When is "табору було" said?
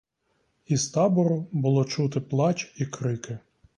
0.89-1.85